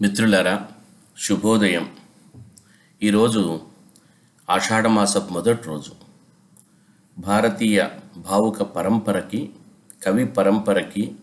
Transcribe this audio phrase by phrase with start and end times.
[0.00, 0.68] మిత్రులరా
[1.18, 1.92] శుభోదయం.
[3.02, 3.60] ఈరోజు
[4.50, 5.92] ఆషాఢమాసపు మొదటి రోజు.
[7.18, 9.50] భారతీయ భావుక పరంపరకి
[10.02, 11.16] కవి పరంపరకి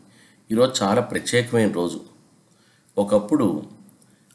[0.51, 2.01] ఈరోజు చాలా ప్రత్యేకమైన రోజు.
[2.97, 3.65] ఒకప్పుడు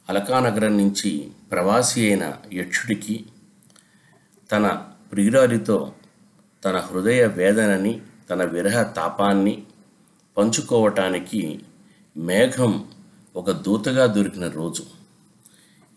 [0.09, 3.27] అలకానగరం నుంచి ప్రవాసి అయిన యక్షుడికి
[4.53, 5.93] తన ప్రియురాలితో
[6.65, 8.01] తన హృదయ వేదనని
[8.31, 9.63] తన విరహ తాపాన్ని
[10.37, 11.61] పంచుకోవటానికి
[12.17, 12.89] మేఘం
[13.39, 14.85] ఒక దూతగా దొరికిన రోజు.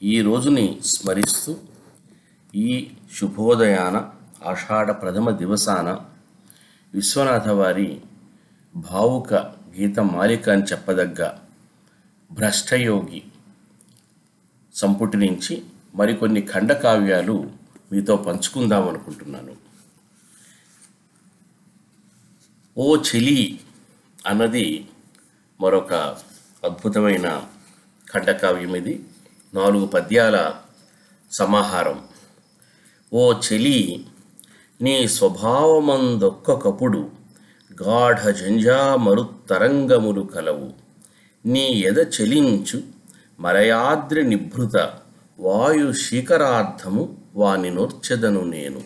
[0.03, 1.57] ఈ రోజుని స్మరిస్తూ
[2.55, 4.11] ఈ శుభోదయాన
[4.45, 5.89] ఆషాఢ ప్రథమ దివసాన
[6.93, 8.01] విశ్వనాథ వారి
[8.75, 9.33] భావుక
[9.75, 11.31] గీత మాలిక అని చెప్పదగ్గ
[12.31, 13.23] భ్రష్టయోగి
[14.75, 15.63] సంపుటి నుంచి
[15.95, 17.51] మరికొన్ని ఖండకావ్యాలు
[17.91, 19.55] మీతో పంచుకుందాం అనుకుంటున్నాను.
[22.77, 23.59] ఓ చెలి
[24.27, 24.89] అన్నది
[25.61, 26.17] మరొక
[26.63, 27.41] అద్భుతమైన
[28.13, 29.03] ఖండకావ్యం ఇది.
[29.53, 30.53] నాలుగు పద్యాల
[31.31, 32.03] సమాహారం.
[33.13, 34.05] ఓ చెలి
[34.81, 37.09] నీ స్వభావమందొక్కొకప్పుడు
[37.83, 40.73] గాఢ జంజామరు తరంగములు కలవు.
[41.45, 42.81] నీ ఎద చెలించు
[43.39, 44.93] మలయాద్రి నిభృత
[45.39, 48.81] వాయు శీకరార్థము వాని నొర్చెదను నేను.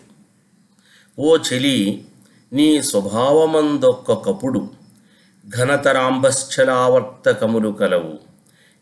[1.20, 2.08] ఓ చెలి
[2.54, 4.85] నీ స్వభావమందొక్కప్పుడు
[5.50, 8.20] ఘనతరాంబశ్చలావర్తకములు కలవు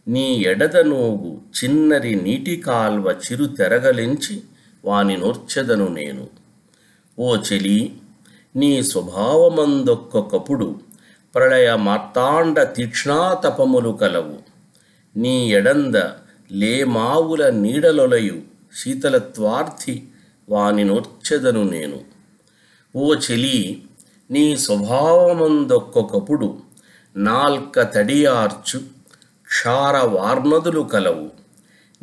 [0.08, 4.44] నీ ఎడద నోగు చిన్నరి నీటి కాల్వ చిరు తెరగలించి
[4.86, 6.28] వాని నోర్చెదను నేను.
[7.20, 7.92] ఓ చెలి
[8.55, 10.80] నీ స్వభావమందొక్కొక్కప్పుడు
[11.36, 14.38] ప్రళయ మార్తాండ తీక్ష్ణాతపములు కలవు
[15.17, 15.95] నీ ఎడంద
[16.52, 18.42] లేమావుల నీడలొలయు
[18.75, 20.03] శీతలత్వార్థి
[20.50, 22.00] వాని నోర్చెదను నేను.
[22.95, 23.83] ఓ చెలి
[24.32, 26.60] నీ స్వభావమందొక్కొక్కప్పుడు
[27.16, 28.82] నాల్క తడియార్చు
[29.48, 31.30] క్షార వార్నదులు కలవు.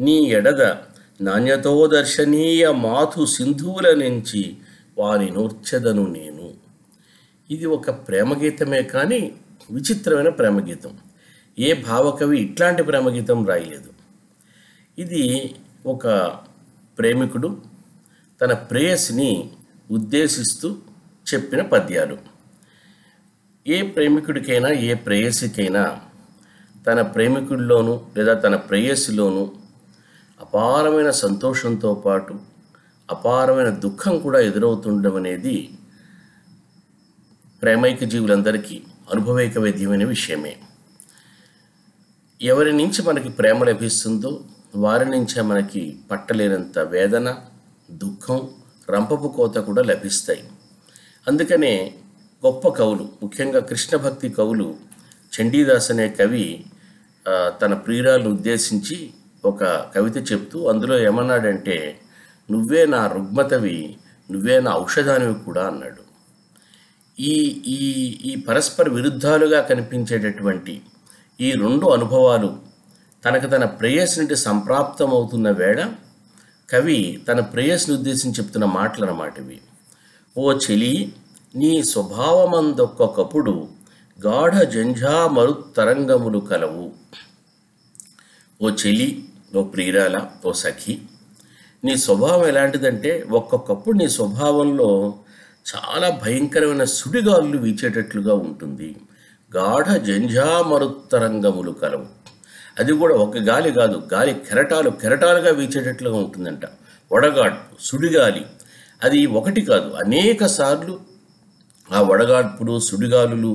[0.00, 0.74] నీ ఎడద
[1.20, 4.56] నాణ్యతో దర్శనీయ మాథు సింధువుల నుంచి
[4.98, 6.54] వారి నూర్చెదను నేను.
[7.50, 9.32] ఇది ఒక ప్రేమగీతమే కానీ
[9.70, 10.98] విచిత్రమైన ప్రేమగీతం.
[11.58, 13.90] ఏ భావకవి ఇట్లాంటి ప్రేమగీతం రాయలేదు.
[14.98, 15.54] ఇది
[15.86, 16.34] ఒక
[16.98, 17.58] ప్రేమికుడు
[18.42, 19.50] తన ప్రేయసిని
[19.90, 20.76] ఉద్దేశిస్తూ
[21.34, 22.18] చెప్పిన పద్యాలు.
[23.66, 26.00] ఏ ప్రేమికుడికైనా ఏ ప్రేయసికైనా
[26.86, 29.52] తన ప్రేమికుడిలోనూ లేదా తన ప్రేయసిలోనూ
[30.40, 32.40] అపారమైన సంతోషంతో పాటు
[33.10, 35.70] అపారమైన దుఃఖం కూడా ఎదురవుతుండడం అనేది
[37.62, 38.82] ప్రేమైక జీవులందరికీ
[39.12, 40.56] అనుభవైక వైద్యమైన విషయమే.
[42.42, 44.40] ఎవరి నుంచి మనకి ప్రేమ లభిస్తుందో
[44.74, 47.36] వారి నుంచే మనకి పట్టలేనంత వేదన
[47.90, 48.48] దుఃఖం
[48.90, 50.49] రంపపు కోత కూడా లభిస్తాయి.
[51.30, 51.74] అందుకనే
[52.42, 54.68] గొప్ప కవులు ముఖ్యంగా కృష్ణ భక్తి కవులు
[55.32, 56.46] చండీదాస్ అనే కవి
[57.60, 58.96] తన ప్రియురాలను ఉద్దేశించి
[59.44, 59.64] ఒక
[59.96, 61.76] కవిత చెప్తూ అందులో ఏమన్నాడంటే
[62.48, 63.78] నువ్వే నా రుగ్మతవి
[64.30, 66.02] నువ్వే నా ఔషధానివి కూడా అన్నాడు.
[67.18, 67.34] ఈ
[67.74, 67.78] ఈ
[68.24, 70.74] ఈ పరస్పర విరుద్ధాలుగా కనిపించేటటువంటి
[71.40, 72.50] ఈ రెండు అనుభవాలు
[73.22, 75.80] తనకు తన ప్రేయస్ నుండి సంప్రాప్తమవుతున్న వేళ
[76.68, 76.98] కవి
[77.28, 79.58] తన ప్రేయస్ని ఉద్దేశించి చెప్తున్న మాటలు అన్నమాట ఇవి.
[80.36, 80.92] ఓ చెలి
[81.54, 83.68] నీ స్వభావమందొక్కొక్కప్పుడు
[84.26, 85.46] గాఢ జంఝా
[85.76, 86.92] తరంగములు కలవు.
[88.62, 89.24] ఓ చెలి
[89.56, 91.02] ఓ ప్రియురాల ఓ సఖి
[91.84, 95.14] నీ స్వభావం ఎలాంటిదంటే ఒక్కొక్కప్పుడు నీ స్వభావంలో
[95.74, 98.96] చాలా భయంకరమైన సుడిగాలు వీచేటట్లుగా ఉంటుంది.
[99.56, 102.06] గాఢ జంఝామరుత్తరంగములు కలవు.
[102.78, 106.62] అది కూడా ఒక గాలి కాదు గాలి కెరటాలు కెరటాలుగా వీచేటట్లుగా ఉంటుందంట.
[107.12, 108.46] వడగాడు సుడిగాలి
[109.02, 111.09] అది ఒకటి కాదు అనేక సార్లు
[111.92, 113.52] ఆ వడగాడ్పులు సుడిగాలులు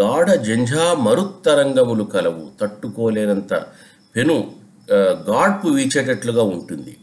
[0.00, 2.44] గాఢ జంఝా మరుత్తరంగములు కలవు.
[2.60, 3.54] తట్టుకోలేనంత
[4.14, 4.36] పెను
[5.30, 6.96] గాడ్పు వీచేటట్లుగా ఉంటుంది.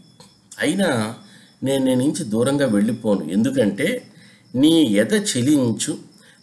[0.60, 1.16] అయినా
[1.64, 3.24] నేను నీ నుంచి దూరంగా వెళ్ళిపోను.
[3.32, 3.88] ఎందుకంటే
[4.56, 5.98] నీ ఎద చెలించు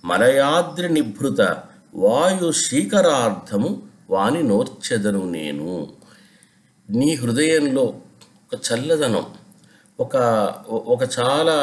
[0.04, 1.40] మలయాద్రి నిభృత
[1.94, 5.90] వాయు శీకరార్థము వాని నోర్చెదను నేను.
[6.90, 7.82] నీ హృదయంలో
[8.44, 9.26] ఒక చల్లదనం
[10.00, 10.16] ఒక
[10.68, 11.56] ఒక చాలా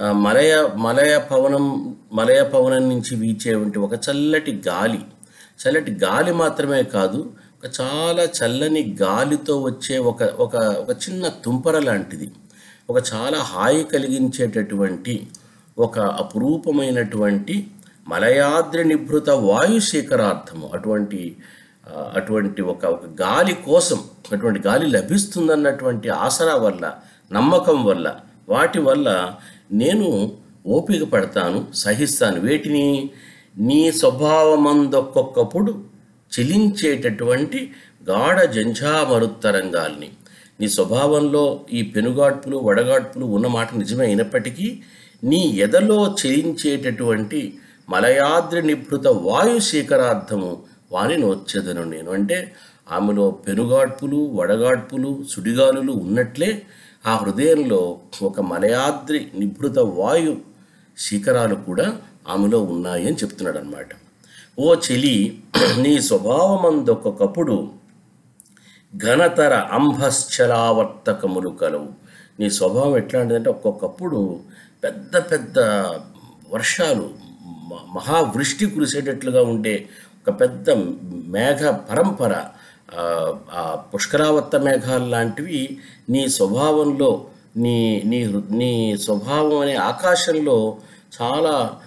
[0.00, 5.00] మలయ మలయ పవనం మలయ పవనం నుంచి వీచేటువంటి ఒక చల్లటి గాలి.
[5.60, 12.30] చల్లటి గాలి మాత్రమే కాదు ఒక చాలా చల్లని గాలితో వచ్చే ఒక ఒక ఒక చిన్న తుంపర లాంటిది.
[12.90, 15.26] ఒక చాలా హాయి కలిగించేటటువంటి
[15.78, 17.66] ఒక అపురూపమైనటువంటి
[18.08, 20.70] మలయాద్రి నిభృత వాయు శేఖరార్థము.
[20.74, 21.36] అటువంటి
[21.90, 24.00] అటువంటి ఒక ఒక గాలి కోసం
[24.32, 26.94] అటువంటి గాలి లభిస్తుందన్నటువంటి ఆసరా వల్ల
[27.32, 28.16] నమ్మకం వల్ల
[28.48, 29.34] వాటి వల్ల
[29.72, 30.32] నేను
[30.66, 32.40] ఓపిక పడతాను సహిస్తాను.
[32.40, 33.10] వేటిని
[33.58, 35.84] నీ స్వభావమందొక్కొక్కప్పుడు
[36.40, 37.70] చెలించేటటువంటి
[38.10, 40.10] గాఢ జంఝామరుత్తరంగాల్ని
[40.60, 44.80] నీ స్వభావంలో ఈ పెనుగాడ్పులు వడగాడ్పులు ఉన్న మాట నిజమే అయినప్పటికీ
[45.24, 47.54] నీ ఎదలో చెలించేటటువంటి
[47.90, 50.62] మలయాద్రి నిభృత వాయు శీకరార్థము
[50.92, 52.10] వాని నోచ్చేదను నేను.
[52.10, 52.52] అంటే
[52.92, 56.62] ఆమెలో పెనుగాడ్పులు వడగాడ్పులు సుడిగాలులు ఉన్నట్లే
[57.06, 60.36] ఆ హృదయంలో ఒక మలయాద్రి నిభృత వాయు
[60.98, 61.98] శిఖరాలు కూడా
[62.28, 63.88] ఆమెలో ఉన్నాయి అని చెప్తున్నాడు అనమాట
[64.58, 65.42] ఓ చెలి
[65.78, 67.70] నీ స్వభావమందొక్కొక్కప్పుడు
[68.96, 71.88] ఘనతర అంభశ్చలావర్తకములు కలవు.
[72.40, 74.40] నీ స్వభావం ఎట్లాంటిదంటే ఒక్కొక్కప్పుడు
[74.84, 75.58] పెద్ద పెద్ద
[76.50, 77.10] వర్షాలు
[77.94, 79.88] మహావృష్టి కురిసేటట్లుగా ఉండే
[80.20, 80.70] ఒక పెద్ద
[81.28, 81.60] మేఘ
[81.90, 82.32] పరంపర
[82.92, 87.26] ఆ, పుష్కరావత్త మేఘాలు లాంటివి నీ స్వభావంలో
[87.56, 90.76] నీ నీ హృ- నీ స్వభావం అనే ఆకాశంలో
[91.20, 91.80] చాలా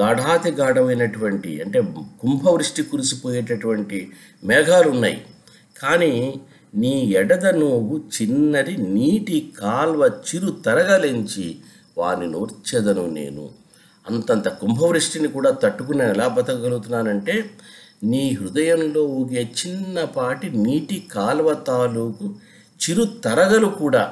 [0.00, 1.80] గాఢాతి గాఢమైనటువంటి అంటే
[2.20, 4.12] కుంభవృష్టి కురిసిపోయేటటువంటి
[4.44, 5.24] మేఘాలు ఉన్నాయి
[5.76, 6.40] కానీ
[6.74, 11.56] నీ ఎడద నువ్వు చిన్నది నీటి కాల్వ చిరు తరగలించి
[11.98, 13.50] వాని నూర్చెదను నేను.
[14.06, 17.34] అంతంత కుంభవృష్టిని కూడా తట్టుకుని ఎలా బతకగలుగుతున్నానంటే
[18.10, 22.26] నీ హృదయంలో ఊగే చిన్నపాటి నీటి కాలువ తాలూకు
[22.80, 24.04] చిరు తరగలు కూడా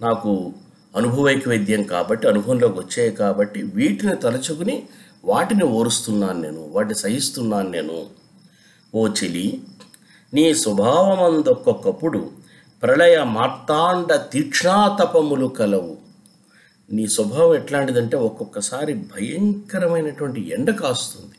[0.00, 0.52] నాకు
[0.96, 4.76] అనుభవైక వైద్యం కాబట్టి అనుభవంలోకి వచ్చాయి కాబట్టి వీటిని తలుచుకుని
[5.24, 7.98] వాటిని ఓరుస్తున్నాను నేను వాటిని సహిస్తున్నాను నేను.
[8.94, 9.46] ఓ చెలి
[10.34, 12.20] నీ స్వభావమందొక్కొక్కప్పుడు
[12.82, 15.94] ప్రళయ మార్తాండ తీక్ష్ణాతపములు కలవు.
[16.92, 21.36] నీ స్వభావం ఎట్లాంటిదంటే ఒక్కొక్కసారి భయంకరమైనటువంటి ఎండ కాస్తుంది.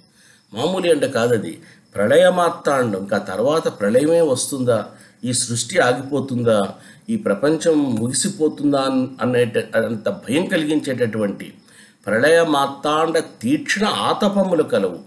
[0.54, 1.62] మామూలు ఎండ కాదది.
[1.96, 4.86] ప్రళయ మార్తాండం ఇంకా తర్వాత ప్రళయమే వస్తుందా?
[5.24, 6.74] ఈ సృష్టి ఆగిపోతుందా?
[7.10, 11.54] ఈ ప్రపంచం ముగిసిపోతుందా అన్- అనేట అంత భయం కలిగించేటటువంటి
[12.06, 15.00] ప్రళయ మార్తాండ తీక్షణ ఆతపములు కలవు.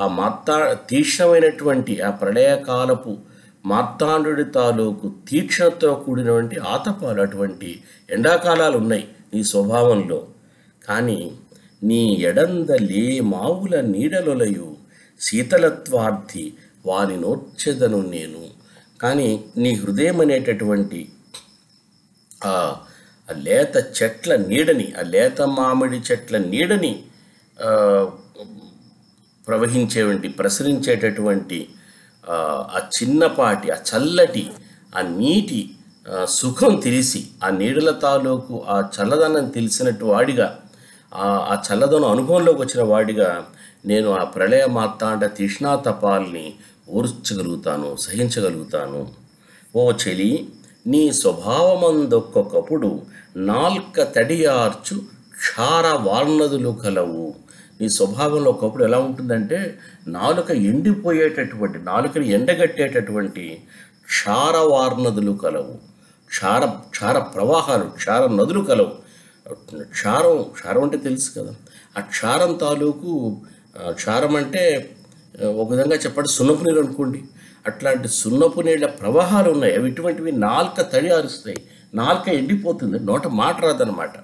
[0.00, 3.16] ఆ మాత్తా తీక్షణమైనటువంటి ఆ ప్రళయకాలపు
[3.66, 10.26] మార్తాండుడి తాలూకు తీక్షణతో కూడినటువంటి ఆతపాలు అటువంటి ఎండాకాలాలు ఉన్నాయి నీ స్వభావంలో.
[10.88, 11.32] కానీ
[11.82, 14.67] నీ ఎడందలే మావుల నీడలొలయు.
[15.20, 16.44] శీతలత్వార్థి
[16.84, 18.42] వాని నోర్చెదను నేను.
[19.00, 21.00] కానీ నీ హృదయం అనేటటువంటి
[22.44, 22.52] ఆ
[23.28, 26.92] లేత చెట్ల నీడని ఆ లేత మామిడి చెట్ల నీడని
[27.58, 27.70] ఆ,
[29.46, 31.58] ప్రవహించేటువంటి ప్రసరించేటటువంటి
[32.24, 32.36] ఆ,
[32.96, 34.44] చిన్నపాటి ఆ చల్లటి
[34.92, 35.60] ఆ నీటి
[36.34, 40.46] సుఖం తెలిసి ఆ నీడల తాలూకు ఆ చల్లదనం తెలిసినట్టు వాడిగా
[41.48, 43.28] ఆ చల్లదనం అనుభవంలోకి వచ్చిన వాడిగా
[43.86, 44.66] నేను ఆ ప్రళయ
[45.24, 46.54] తృష్ణా తపాల్ని
[46.88, 49.08] ఓర్చగలుగుతాను సహించగలుగుతాను.
[49.76, 50.48] ఓ చెలి
[50.86, 53.02] నీ స్వభావమందొక్కొక్కప్పుడు
[53.36, 54.98] నాల్క తడియార్చు
[55.38, 57.34] క్షార వాల్నదులు కలవు.
[57.80, 59.78] నీ స్వభావంలో ఒకప్పుడు ఎలా ఉంటుందంటే
[60.08, 63.62] నాలుక ఎండిపోయేటటువంటి నాలుకని ఎండగట్టేటటువంటి
[64.06, 65.74] క్షార వార్నదులు కలవు.
[66.28, 69.08] క్షార క్షార ప్రవాహాలు క్షార నదులు కలవు.
[69.82, 71.54] క్షారం క్షారం అంటే తెలుసు కదా.
[71.98, 73.40] ఆ క్షారం తాలూకు
[73.92, 74.94] క్షారం అంటే
[75.42, 77.22] ఒక విధంగా చెప్పండి సున్నపు నీరు అనుకోండి.
[77.66, 79.74] అట్లాంటి సున్నపు నీళ్ళ ప్రవాహాలు ఉన్నాయి.
[79.76, 81.60] అవి ఇటువంటివి నాలుక తడి ఆరుస్తాయి.
[81.94, 82.98] నాలుక ఎండిపోతుంది.
[83.00, 84.16] నోట మాట రాదనమాట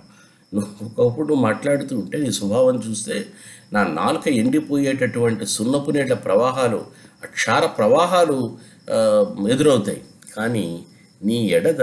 [0.55, 3.27] నువ్వు ఒకప్పుడు నువ్వు మాట్లాడుతూ ఉంటే నీ స్వభావం చూస్తే
[3.73, 6.81] నా నాలుక ఎండిపోయేటటువంటి సున్నపు నీళ్ళ ప్రవాహాలు
[7.23, 8.59] అక్షార క్షార ప్రవాహాలు
[9.51, 10.03] ఎదురవుతాయి.
[10.37, 10.67] కానీ
[11.23, 11.83] నీ ఎడద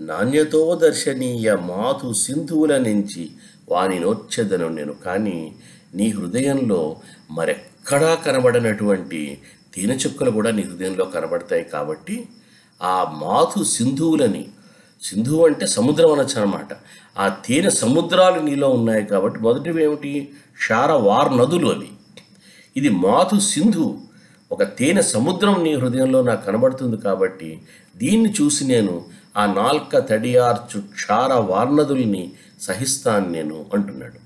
[0.00, 3.30] నాణ్యతో దర్శనీయ మాతు సింధువుల నుంచి
[3.68, 4.92] వాని నోర్చెదను నేను.
[4.92, 5.54] కానీ
[5.94, 6.96] నీ హృదయంలో
[7.30, 9.38] మరెక్కడా కనబడనటువంటి
[9.74, 12.28] తేనె చుక్కలు కూడా నీ హృదయంలో కనబడతాయి కాబట్టి
[12.82, 14.48] ఆ మాతు సింధువులని
[15.02, 16.68] సింధువు అంటే సముద్రం అనొచ్చు అనమాట
[17.18, 20.32] ఆ తేనె సముద్రాలు నీలో ఉన్నాయి కాబట్టి మొదటివి ఏమిటి?
[20.56, 21.90] క్షార వార్ నదులు అవి.
[22.76, 23.98] ఇది మాతు సింధు
[24.52, 27.60] ఒక తేనె సముద్రం నీ హృదయంలో నాకు కనబడుతుంది కాబట్టి
[27.96, 29.04] దీన్ని చూసి నేను
[29.36, 34.23] ఆ నాల్క తడియార్చు క్షార వార్నదుల్ని సహిస్తాను నేను అంటున్నాడు.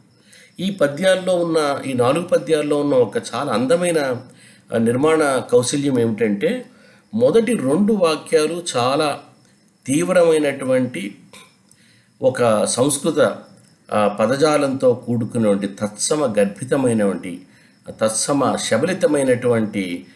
[0.60, 4.00] ఈ పద్యాల్లో ఉన్న ఈ నాలుగు పద్యాల్లో ఉన్న ఒక చాలా అందమైన
[4.78, 5.22] నిర్మాణ
[5.52, 6.64] కౌశల్యం ఏమిటంటే
[7.14, 9.08] మొదటి రెండు వాక్యాలు చాలా
[9.86, 11.16] తీవ్రమైనటువంటి
[12.22, 13.20] ఒక సంస్కృత
[14.18, 17.32] పదజాలంతో కూడుకున్నటువంటి తత్సమ గర్భితమైనటువంటి
[18.00, 20.06] తత్సమ శబలితమైనటువంటి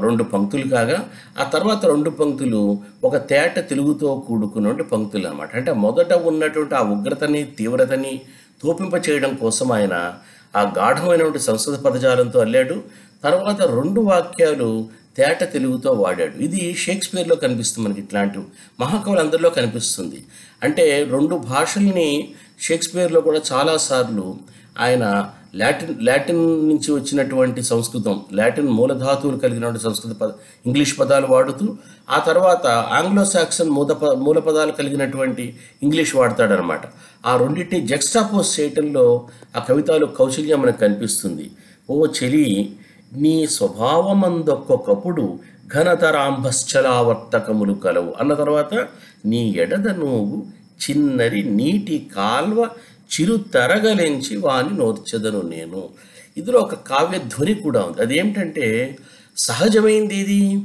[0.00, 1.08] రెండు పంక్తులు కాగా
[1.38, 2.60] ఆ తర్వాత రెండు పంక్తులు
[3.04, 5.56] ఒక తేట తెలుగుతో కూడుకున్నటువంటి పంక్తులు అన్నమాట.
[5.56, 8.20] అంటే మొదట ఉన్నటువంటి ఆ ఉగ్రతని తీవ్రతని
[8.62, 10.14] తోపింప చేయడం కోసం ఆయన
[10.56, 12.84] ఆ గాఢమైనటువంటి సంస్కృత పదజాలంతో అల్లాడు.
[13.24, 16.36] తర్వాత రెండు వాక్యాలు తేట తెలుగుతో వాడాడు.
[16.36, 18.38] ఇది షేక్స్పియర్లో కనిపిస్తుంది మనకి ఇట్లాంటి
[18.80, 20.24] మహాకవులు అందరిలో కనిపిస్తుంది.
[20.62, 24.36] అంటే రెండు భాషల్ని షేక్స్పియర్లో కూడా చాలాసార్లు
[24.78, 30.30] ఆయన లాటిన్ లాటిన్ నుంచి వచ్చినటువంటి సంస్కృతం లాటిన్ మూలధాతువులు కలిగినటువంటి సంస్కృత పద
[30.66, 31.76] ఇంగ్లీష్ పదాలు వాడుతూ
[32.10, 36.80] ఆ తర్వాత ఆంగ్లో సాక్సన్ మూల ప మూల పదాలు కలిగినటువంటి ఇంగ్లీష్ వాడతాడనమాట.
[37.26, 41.50] ఆ రెండింటిని జెక్స్టాపోజ్ చేయటంలో ఆ కవితలు కౌశల్యం మనకు కనిపిస్తుంది.
[41.90, 42.76] ఓ చెలి
[43.16, 45.38] నీ స్వభావమందొక్కొక్కప్పుడు
[45.74, 48.14] ఘనతరాంభశ్చలావర్తకములు కలవు.
[48.20, 48.88] అన్న తర్వాత
[49.24, 50.46] నీ ఎడద నువ్వు
[50.80, 52.70] చిన్నరి నీటి కాల్వ
[53.12, 55.88] చిరు తరగలించి వాని నోర్చదను నేను.
[56.36, 58.02] ఇందులో ఒక కావ్యధ్వని కూడా ఉంది.
[58.02, 58.98] అదేమిటంటే
[59.36, 60.62] సహజమైంది ఇది.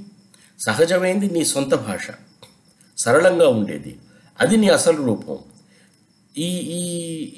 [0.60, 2.07] సహజమైంది నీ సొంత భాష.
[2.98, 3.95] సరళంగా ఉండేది.
[4.41, 5.38] అది నీ అసలు రూపం.
[6.38, 6.88] ఈ ఈ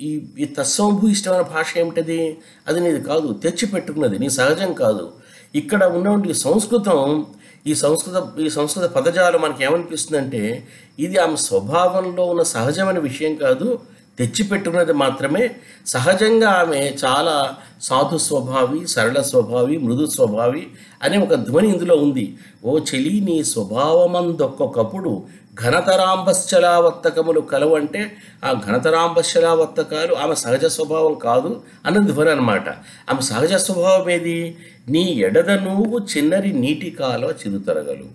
[0.02, 2.38] ఈ ఈ తత్సంభూయిష్టమైన భాష ఏమిటది?
[2.68, 3.34] అది నీది కాదు.
[3.34, 4.20] తెచ్చిపెట్టుకున్నది.
[4.20, 5.14] నీ సహజం కాదు.
[5.56, 7.26] ఇక్కడ ఉన్నటువంటి సంస్కృతం
[7.68, 10.68] ఈ సంస్కృత ఈ సంస్కృత పదజాలం మనకి ఏమనిపిస్తుందంటే
[11.00, 13.80] ఇది ఆమె స్వభావంలో ఉన్న సహజమైన విషయం కాదు.
[14.20, 15.52] తెచ్చిపెట్టుకున్నది మాత్రమే.
[15.88, 20.68] సహజంగా ఆమె చాలా సాధు స్వభావి సరళ స్వభావి మృదు స్వభావి
[21.04, 22.38] అనే ఒక ధ్వని ఇందులో ఉంది.
[22.66, 25.24] ఓ చెలి నీ స్వభావమందొక్కొక్కప్పుడు
[25.64, 28.16] ఘనతరాంబశ్చలావర్తకములు కలవంటే
[28.46, 32.70] ఆ ఘనతరాంబశ్చలావర్తకాలు ఆమె సహజ స్వభావం కాదు అన్నది ధ్వని అనమాట
[33.10, 34.58] ఆమె సహజ స్వభావం ఏది?
[34.90, 38.06] నీ ఎడద నువ్వు చిన్నరి నీటి కాలువ చిరుతరగలు.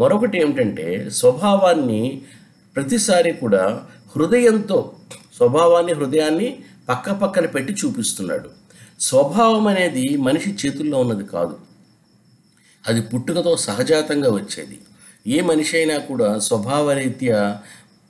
[0.00, 2.22] మరొకటి ఏమిటంటే స్వభావాన్ని
[2.76, 3.82] ప్రతిసారి కూడా
[4.16, 4.92] హృదయంతో
[5.38, 8.50] స్వభావాన్ని హృదయాన్ని పక్క పక్కన పెట్టి చూపిస్తున్నాడు.
[9.00, 11.56] స్వభావం అనేది మనిషి చేతుల్లో ఉన్నది కాదు.
[12.88, 14.78] అది పుట్టుకతో సహజాతంగా వచ్చేది.
[15.26, 17.58] ఏ మనిషి అయినా కూడా స్వభావరీత్యా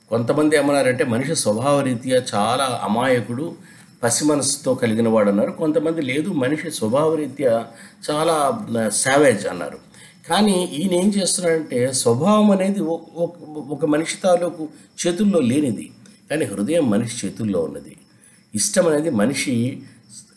[0.09, 3.55] కొంతమంది ఏమన్నారంటే మనిషి స్వభావరీత్యా చాలా అమాయకుడు
[4.03, 5.51] పసి మనసుతో కలిగిన వాడు అన్నారు.
[5.51, 7.67] కొంతమంది లేదు మనిషి స్వభావరీత్యా
[8.11, 9.77] చాలా సావేజ్ అన్నారు.
[10.29, 12.79] కానీ ఈయన ఏం చేస్తున్నాడంటే స్వభావం అనేది
[13.69, 14.67] ఒక మనిషి తాలూకు
[15.07, 15.91] చేతుల్లో లేనిది.
[16.29, 17.95] కానీ హృదయం మనిషి చేతుల్లో ఉన్నది.
[18.55, 19.53] ఇష్టం అనేది మనిషి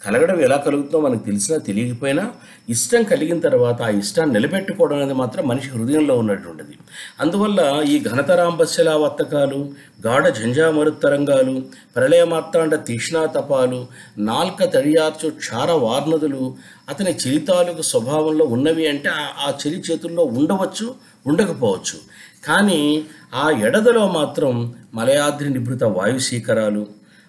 [0.05, 2.33] కలగడం ఎలా కలుగుతుందో మనకు తెలిసినా తెలియకపోయినా
[2.69, 6.75] ఇష్టం కలిగిన తర్వాత ఆ ఇష్టాన్ని నిలబెట్టుకోవడం అనేది మాత్రం మనిషి హృదయంలో ఉన్నటువంటిది
[7.21, 9.59] అందువల్ల ఈ ఘనతరాంబస్యలా వర్తకాలు
[10.07, 11.63] గాఢ జంజామరుత్తరంగాలు
[11.97, 13.81] ప్రళయమార్తాండ తీక్ష్ణాతపాలు
[14.19, 16.43] నాల్క తడియార్చు క్షార వార్నదులు
[16.89, 20.95] అతని చరితాలకు స్వభావంలో ఉన్నవి అంటే ఆ- ఆ చెలి చేతుల్లో ఉండవచ్చు
[21.27, 21.97] ఉండకపోవచ్చు.
[22.45, 26.87] కానీ ఆ ఎడదలో మాత్రం మలయాద్రి నిభృత వాయుశీకరాలు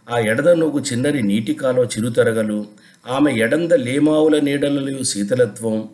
[0.07, 2.65] ఆ ఎడద నువ్వు చిన్నరి నీటి కాలో చిరుతరగలు
[3.07, 5.89] ఆమె ఎడంద లేమావుల నీడలలో శీతలత్వం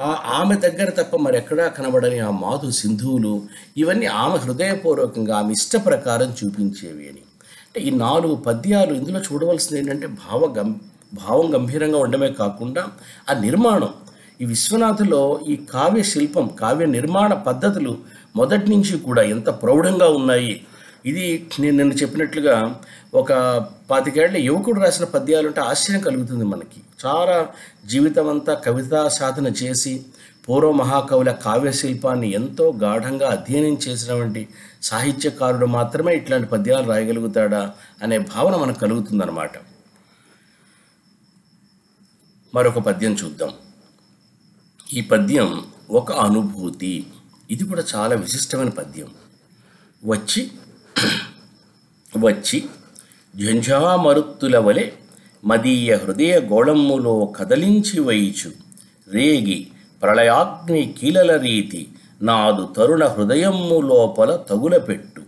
[0.00, 3.42] ఆ ఆమె దగ్గర తప్ప మరెక్కడా కనబడని ఆ మాధు సింధువులు
[3.76, 7.22] ఇవన్నీ ఆమె హృదయపూర్వకంగా ఆమె ఇష్ట ప్రకారం చూపించేవి అని.
[7.66, 10.80] అంటే ఈ నాలుగు పద్యాలు ఇందులో చూడవలసింది ఏంటంటే భావ గం
[11.14, 12.86] భావం గంభీరంగా ఉండడమే కాకుండా
[13.30, 13.88] ఆ నిర్మాణం.
[14.40, 17.98] ఈ విశ్వనాథులో ఈ కావ్య శిల్పం కావ్య నిర్మాణ పద్ధతులు
[18.36, 20.66] మొదటి నుంచి కూడా ఎంత ప్రౌఢంగా ఉన్నాయి.
[21.06, 22.80] ఇది నేను నిన్న చెప్పినట్లుగా
[23.14, 23.32] ఒక
[23.90, 26.80] పాతికేళ్ళ యువకుడు రాసిన పద్యాలు అంటే ఆశ్చర్యం కలుగుతుంది మనకి.
[27.06, 27.48] చాలా
[27.86, 30.06] జీవితం అంతా కవితా సాధన చేసి
[30.48, 34.48] పూర్వ మహాకవుల కావ్య శిల్పాన్ని ఎంతో గాఢంగా అధ్యయనం చేసినటువంటి
[34.82, 37.72] సాహిత్యకారుడు మాత్రమే ఇట్లాంటి పద్యాలు రాయగలుగుతాడా
[38.02, 39.50] అనే భావన మనకు కలుగుతుందన్నమాట.
[42.54, 43.50] మరొక పద్యం చూద్దాం.
[44.92, 47.06] ఈ పద్యం ఒక అనుభూతి.
[47.50, 49.06] ఇది కూడా చాలా విశిష్టమైన పద్యం.
[50.04, 50.50] వచ్చి
[52.18, 52.64] వచ్చి
[53.44, 54.90] ఝంఝామరుత్తుల వలె
[55.44, 58.52] మదీయ హృదయ గోళమ్ములో కదలించి వైచు
[59.08, 59.66] రేగి
[60.02, 61.88] ప్రళయాగ్ని కీలల రీతి
[62.22, 65.22] నాదు తరుణ హృదయమ్ము లోపల తగులపెట్టు.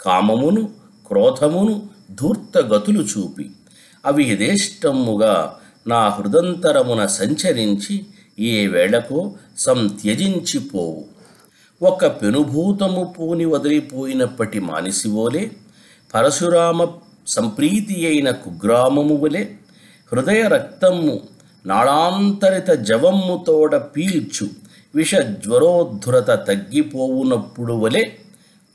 [0.00, 0.70] కామమును
[1.06, 3.50] క్రోధమును ధూర్త గతులు చూపి.
[4.06, 5.56] అవి యథేష్టముగా
[5.86, 8.06] నా హృదంతరమున సంచరించి
[8.38, 11.13] ఏ వేళకో సంత్యజించిపోవు.
[11.82, 15.50] ఒక పెనుభూతము పూని వదిలిపోయినప్పటి మానిసివోలే
[16.14, 16.86] పరశురామ
[17.26, 19.44] సంప్రీతి అయిన కుగ్రామము వలె
[20.12, 21.20] హృదయ రక్తము
[21.66, 24.46] నాళాంతరిత జవమ్ము తోడ పీల్చు
[24.94, 28.04] విష జ్వరోద్ధురత తగ్గిపోవునప్పుడు వలె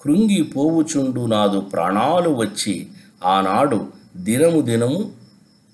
[0.01, 2.87] కృంగిపోవుచుండు నాదు ప్రాణాలు వచ్చి
[3.25, 3.87] ఆనాడు
[4.17, 5.11] దినము దినము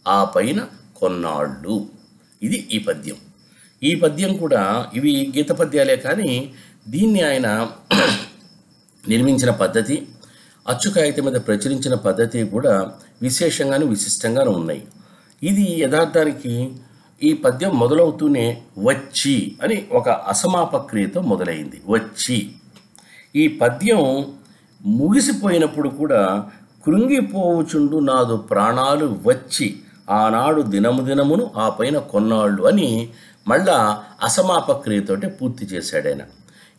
[0.08, 1.88] ఆ పైన కొన్నాళ్ళు.
[2.42, 3.16] ఇది ఈ పద్యం.
[3.84, 6.54] ఈ పద్యం కూడా ఇవి గీత పద్యాలే కానీ
[6.88, 7.70] దీన్ని ఆయన
[9.08, 10.08] నిర్మించిన పద్ధతి
[10.68, 14.88] అచ్చు కాగితం మీద ప్రచురించిన పద్ధతి కూడా విశేషంగాను విశిష్టంగాను ఉన్నాయి.
[15.44, 16.72] ఇది యథార్థానికి
[17.24, 21.82] ఈ పద్యం మొదలవుతూనే వచ్చి అని ఒక అసమాపక్రియతో మొదలైంది.
[21.88, 22.52] వచ్చి.
[23.36, 24.34] ఈ పద్యం
[24.86, 26.50] ముగిసిపోయినప్పుడు కూడా
[26.86, 33.10] కృంగిపోవుచుండు నాదు ప్రాణాలు వచ్చి ఆనాడు దినము దినమును ఆ పైన కొన్నాళ్ళు అని
[33.48, 36.22] మళ్ళా అసమాపక్రియతోటి పూర్తి చేశాడు ఆయన.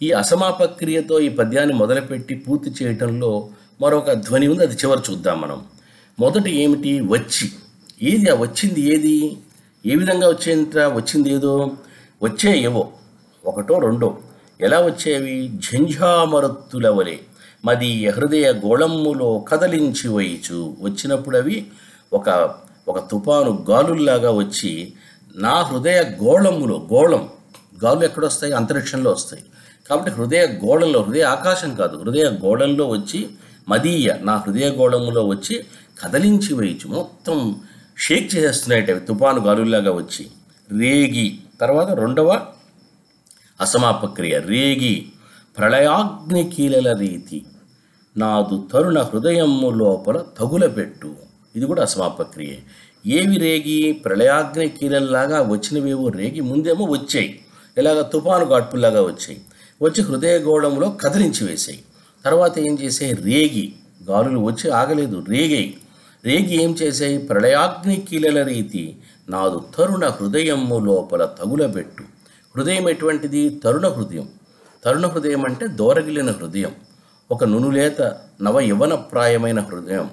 [0.03, 3.49] ఈ అసమాపక్రియతో ఈ పద్యాన్ని మొదలుపెట్టి పూర్తి చేయటంలో
[3.81, 4.63] మరొక ధ్వని ఉంది.
[4.63, 5.65] అది చివరి చూద్దాం మనం.
[6.21, 7.01] మొదట ఏమిటి?
[7.01, 7.53] వచ్చి.
[8.03, 8.31] ఏది?
[8.31, 9.39] ఆ వచ్చింది ఏది?
[9.87, 11.71] ఏ విధంగా వచ్చేంత వచ్చింది ఏదో?
[12.23, 12.89] వచ్చే ఏవో?
[13.45, 14.19] ఒకటో రెండో.
[14.61, 15.53] ఎలా వచ్చేవి?
[15.73, 17.17] ఝంఝామరత్తుల వలె
[17.65, 20.77] మదీయ హృదయ గోళమ్ములో కదలించి వయచు.
[20.81, 21.67] వచ్చినప్పుడు అవి
[22.13, 22.55] ఒక
[22.89, 24.93] ఒక తుపాను గాలుల్లాగా వచ్చి
[25.37, 27.29] నా హృదయ గోళములో గోళం.
[27.85, 28.53] గాలు ఎక్కడొస్తాయి?
[28.53, 29.43] అంతరిక్షంలో వస్తాయి.
[29.91, 33.29] కాబట్టి హృదయ గోళంలో హృదయ ఆకాశం కాదు హృదయ గోళంలో వచ్చి
[33.69, 35.65] మదీయ నా హృదయ గోళములో వచ్చి
[36.03, 37.57] కదలించి వేయచ్చు మొత్తం
[37.99, 40.27] షేక్ చేసేస్తున్నాయి అవి తుపాను గాలుల్లాగా వచ్చి.
[40.79, 42.47] రేగి తర్వాత రెండవ
[43.61, 45.07] అసమాపక్రియ రేగి
[45.59, 47.45] ప్రళయాగ్ని కీలల రీతి.
[48.17, 51.15] నాదు తరుణ హృదయము లోపల తగులపెట్టు
[51.57, 52.55] ఇది కూడా అసమాపక్రియ
[53.07, 53.93] ఏవి రేగి?
[53.93, 57.41] ప్రళయాగ్ని కీలల్లాగా వచ్చినవేవో రేగి ముందేమో వచ్చాయి.
[57.79, 59.41] ఇలాగ తుఫాను గాడ్పుల్లాగా వచ్చాయి.
[59.83, 61.83] వచ్చి హృదయ గోళంలో కదిలించి వేశాయి.
[62.25, 63.73] తర్వాత ఏం చేసాయి రేగి.
[64.09, 65.25] గాలులు వచ్చి ఆగలేదు.
[65.29, 65.77] రేగాయి
[66.25, 67.19] రేగి ఏం చేశాయి?
[67.19, 72.03] ప్రళయాగ్ని కీలల రీతి నాదు తరుణ హృదయము లోపల తగులబెట్టు.
[72.57, 73.49] హృదయం ఎటువంటిది?
[73.49, 74.29] తరుణ హృదయం.
[74.85, 76.73] తరుణ హృదయం అంటే దోరగిలిన హృదయం.
[77.31, 78.03] ఒక నునులేత
[78.43, 80.11] నవ యవనప్రాయమైన హృదయం.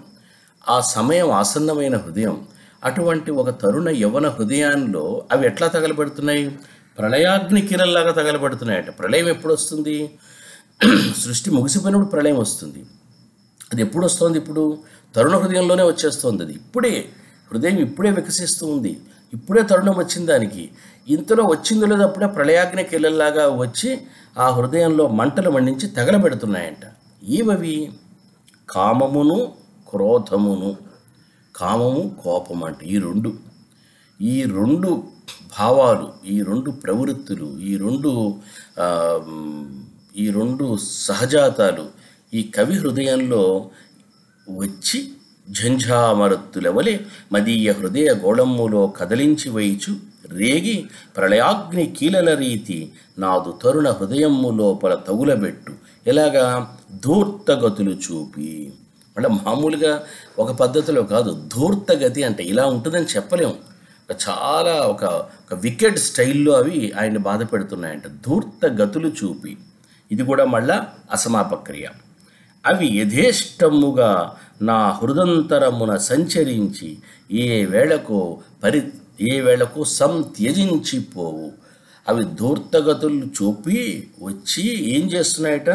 [0.70, 2.48] ఆ సమయం ఆసన్నమైన హృదయం.
[2.84, 6.60] అటువంటి ఒక తరుణ యవన హృదయాల్లో అవి ఎట్లా తగలబెడుతున్నాయి?
[7.00, 9.00] ప్రళయాగ్ని కిరల్లాగా తగలబడుతున్నాయట.
[9.00, 10.18] ప్రళయం ఎప్పుడు వస్తుంది
[11.18, 12.86] సృష్టి ముగిసిపోయినప్పుడు ప్రళయం వస్తుంది.
[13.74, 14.78] అది ఎప్పుడు వస్తుంది ఇప్పుడు?
[15.16, 16.54] తరుణ హృదయంలోనే వచ్చేస్తుంది అది.
[16.54, 17.10] ఇప్పుడే
[17.52, 19.00] హృదయం ఇప్పుడే వికసిస్తూ ఉంది.
[19.34, 20.72] ఇప్పుడే తరుణం వచ్చింది దానికి.
[21.10, 24.02] ఇంతలో వచ్చిందో లేదో అప్పుడే ప్రళయాగ్ని కిల్లల్లాగా వచ్చి
[24.40, 26.94] ఆ హృదయంలో మంటలు మండించి తగలబెడుతున్నాయంట.
[27.24, 27.94] ఏవవి?
[28.70, 29.54] కామమును
[29.90, 30.78] క్రోధమును.
[31.56, 32.86] కామము కోపం అంటే.
[32.86, 33.53] ఈ రెండు.
[34.24, 34.90] ఈ రెండు
[35.60, 38.12] భావాలు ఈ రెండు ప్రవృత్తులు ఈ రెండు
[40.18, 41.86] ఈ రెండు సహజాతాలు
[42.34, 43.44] ఈ కవి హృదయంలో
[44.50, 45.00] వచ్చి
[45.50, 47.00] ఝంఝామరత్తులవలే
[47.34, 49.94] మదీయ హృదయ గోళమ్ములో కదలించి వేయిచు
[50.32, 50.86] రేగి
[51.18, 55.74] ప్రళయాగ్ని కీలల రీతి నాదు తరుణ హృదయమ్ము లోపల తగులబెట్టు.
[56.08, 56.46] ఇలాగా
[57.06, 58.74] ధూర్తగతులు చూపి.
[59.18, 60.04] అంటే మామూలుగా
[60.40, 63.73] ఒక పద్ధతిలో కాదు ధూర్తగతి అంటే ఇలా ఉంటుందని చెప్పలేము
[64.30, 69.58] చాలా ఒక ఒక వికెట్ స్టైల్లో అవి ఆయన బాధ పెడుతున్నాయంట ధూర్త గతులు చూపి.
[70.12, 71.88] ఇది కూడా మళ్ళా అసమాపక్రియ
[72.66, 76.98] అవి యథేష్టముగా నా హృదంతరమున సంచరించి
[77.32, 78.82] ఏ వేళకో పరి
[79.22, 81.63] ఏ వేళకు సంత్యజించిపోవు.
[82.08, 84.64] అవి ధూర్తగతులు చూపి వచ్చి
[84.96, 85.70] ఏం చేస్తున్నాయట?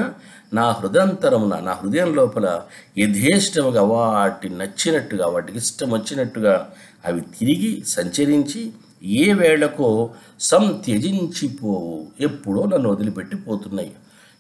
[0.55, 2.61] నా హృదయంతరమున నా హృదయం లోపల
[2.99, 6.73] యథేష్టముగా వాటి నచ్చినట్టుగా వాటికి ఇష్టం వచ్చినట్టుగా
[7.07, 8.73] అవి తిరిగి సంచరించి
[9.05, 10.11] ఏ వేళకో
[10.41, 13.93] సంత్యజించిపోవు ఎప్పుడో నన్ను వదిలిపెట్టి పోతున్నాయి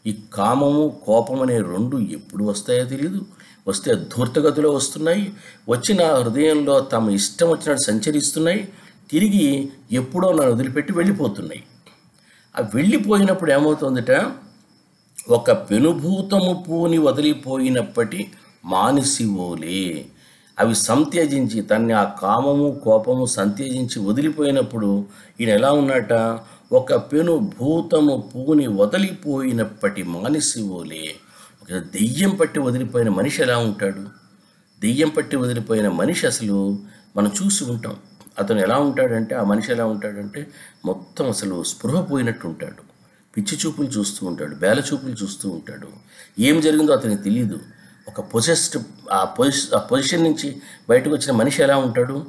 [0.06, 3.20] ఈ కామము కోపం అనే రెండు ఎప్పుడు వస్తాయో తెలియదు
[3.68, 5.32] వస్తే ధూర్తగతిలో వస్తున్నాయి.
[5.68, 8.68] వచ్చిన హృదయంలో తమ ఇష్టం వచ్చినట్టు సంచరిస్తున్నాయి.
[9.10, 11.62] తిరిగి ఎప్పుడో నన్ను వదిలిపెట్టి వెళ్ళిపోతున్నాయి.
[12.58, 14.10] ఆ వెళ్ళిపోయినప్పుడు ఏమవుతుందట
[15.30, 18.30] ఒక పెనుభూతము పూని వదిలిపోయినప్పటి
[18.64, 20.06] మానిసివోలే.
[20.58, 25.04] అవి సంత్యజించి తన్ని ఆ కామము కోపము సంత్యజించి వదిలిపోయినప్పుడు
[25.40, 26.12] ఈయన ఎలా ఉన్నట
[26.72, 31.14] ఒక పెను భూతము పూని వదిలిపోయినప్పటి మానిసివోలే.
[31.62, 34.02] ఒక దెయ్యం పట్టి వదిలిపోయిన మనిషి ఎలా ఉంటాడు?
[34.80, 36.78] దెయ్యం పట్టి వదిలిపోయిన మనిషి అసలు
[37.16, 37.96] మనం చూసి ఉంటాం.
[38.38, 40.46] అతను ఎలా ఉంటాడంటే ఆ మనిషి ఎలా ఉంటాడంటే
[40.84, 42.88] మొత్తం అసలు స్పృహ పోయినట్టు ఉంటాడు.
[43.36, 45.88] పిచ్చి చూపులు చూస్తూ ఉంటాడు బేల చూపులు చూస్తూ ఉంటాడు.
[46.38, 47.58] ఏం జరిగిందో అతనికి తెలియదు
[48.08, 48.78] ఒక పొజెస్ట్
[49.12, 52.26] ఆ పొజిషన్ ఆ పొజిషన్ నుంచి బయటకు వచ్చిన మనిషి ఎలా ఉంటాడు?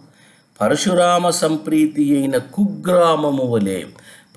[0.62, 3.84] పరశురామ సంప్రీతి అయిన కుగ్రామము వలె.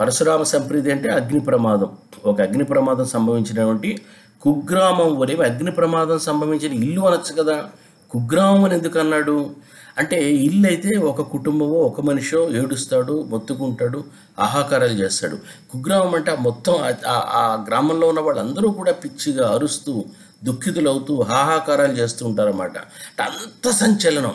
[0.00, 1.96] పరశురామ సంప్రీతి అంటే అగ్ని ప్రమాదం.
[2.24, 4.02] ఒక అగ్ని ప్రమాదం సంభవించినటువంటి
[4.42, 5.36] కుగ్రామం వలె.
[5.36, 7.70] అగ్ని ప్రమాదం సంభవించిన ఇల్లు అనొచ్చు కదా.
[8.10, 9.50] కుగ్రామం అని ఎందుకు అన్నాడు?
[9.98, 14.04] అంటే ఇల్లు అయితే ఒక కుటుంబమో ఒక మనిషో ఏడుస్తాడు మొత్తుకుంటాడు
[14.38, 15.36] ఆహాకారాలు చేస్తాడు.
[15.70, 16.74] కుగ్రామం అంటే మొత్తం
[17.06, 20.04] ఆ- గ్రామంలో ఉన్న వాళ్ళందరూ కూడా పిచ్చిగా అరుస్తూ
[20.44, 22.78] దుఃఖితులవుతూ హాహాకారాలు చేస్తూ ఉంటారన్నమాట.
[23.20, 24.34] అంత సంచలనం.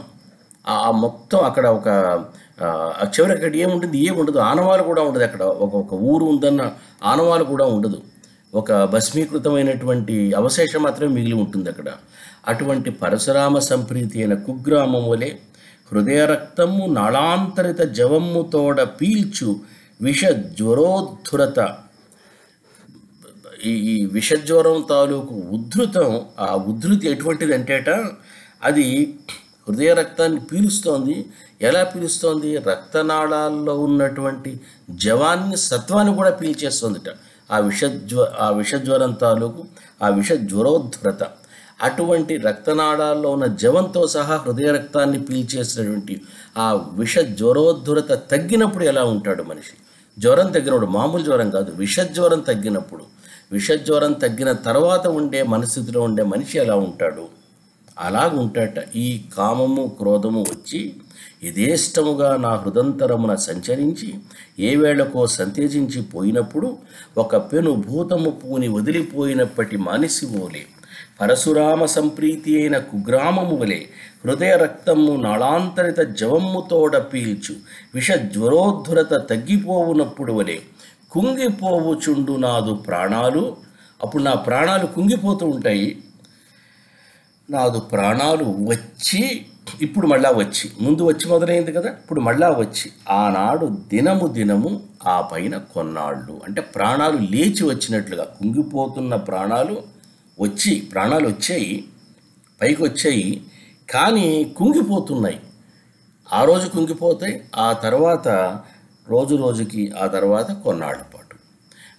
[0.67, 1.88] ఆ మొత్తం అక్కడ ఒక
[3.06, 4.06] చివరి అక్కడ ఏముంటుంది?
[4.08, 4.38] ఏముండదు.
[4.38, 5.43] ఆనవాలు కూడా ఉండదు అక్కడ.
[5.43, 6.72] ఒక ఒక ఊరు ఉందన్న
[7.04, 8.02] ఆనవాలు కూడా ఉండదు.
[8.56, 11.86] ఒక భస్మీకృతమైనటువంటి అవశేషం మాత్రమే మిగిలి ఉంటుంది అక్కడ.
[12.48, 15.36] అటువంటి పరశురామ సంప్రీతి అయిన కుగ్రామం వలె
[15.92, 19.56] హృదయ రక్తము నాళాంతరిత జవమ్ము తోడ పీల్చు
[20.02, 21.78] విష జ్వరోద్ధురత
[23.66, 27.90] ఈ ఈ విషజ్వరం తాలూకు ఉద్ధృతం ఆ ఉద్ధృతి ఎటువంటిది అంటేట
[28.64, 29.20] అది
[29.70, 31.26] హృదయ రక్తాన్ని పీలుస్తోంది.
[31.62, 32.58] ఎలా పీలుస్తోంది?
[32.58, 37.10] రక్తనాళాల్లో ఉన్నటువంటి జవాన్ని సత్వాన్ని కూడా పీల్చేస్తుందిట.
[37.52, 39.66] ఆ విషజ్వ ఆ విషజ్వరం తాలూకు
[40.04, 41.22] ఆ విష జ్వరోద్ధృత
[41.80, 46.22] అటువంటి రక్తనాళాల్లో ఉన్న జవంతో సహా హృదయ రక్తాన్ని పీల్చేసినటువంటి
[46.58, 49.74] ఆ విష జ్వరోద్ధురత తగ్గినప్పుడు ఎలా ఉంటాడు మనిషి?
[50.18, 53.04] జ్వరం తగ్గినప్పుడు మామూలు జ్వరం కాదు విష జ్వరం తగ్గినప్పుడు
[53.52, 57.26] విష జ్వరం తగ్గిన తర్వాత ఉండే మనస్థితిలో ఉండే మనిషి ఎలా ఉంటాడు?
[57.98, 60.80] అలాగ ఉంటాట ఈ కామము క్రోధము వచ్చి
[61.44, 64.10] యథేష్టముగా నా హృదంతరమున సంచరించి
[64.60, 66.78] ఏ వేళకో సంతేజించి పోయినప్పుడు
[67.18, 70.63] ఒక పెను భూతము పూని వదిలిపోయినప్పటి మానిసి ఓలే
[71.22, 73.86] పరశురామ సంప్రీతి అయిన కుగ్రామము వలె
[74.26, 77.56] హృదయ రక్తము నాళాంతరిత జవమ్ముతోడ పీల్చు
[77.96, 80.58] విష జ్వరోద్ధురత తగ్గిపోవునప్పుడు వలె
[81.12, 83.58] కుంగిపోవుచుండు నాదు ప్రాణాలు.
[84.04, 85.98] అప్పుడు నా ప్రాణాలు కుంగిపోతూ ఉంటాయి.
[87.50, 89.46] నాదు ప్రాణాలు వచ్చి
[89.82, 95.58] ఇప్పుడు మళ్ళా వచ్చి ముందు వచ్చి మొదలైంది కదా ఇప్పుడు మళ్ళా వచ్చి ఆనాడు దినము దినము ఆ పైన
[95.58, 96.42] కొన్నాళ్ళు.
[96.48, 99.97] అంటే ప్రాణాలు లేచి వచ్చినట్లుగా కుంగిపోతున్న ప్రాణాలు
[100.39, 101.86] వచ్చి ప్రాణాలు వచ్చాయి
[102.62, 103.43] పైకి వచ్చాయి
[103.89, 105.39] కానీ కుంగిపోతున్నాయి.
[106.34, 108.28] ఆ రోజు కుంగిపోతే ఆ తర్వాత
[109.10, 111.36] రోజు రోజుకి ఆ తర్వాత కొన్నాళ్ళ పాటు.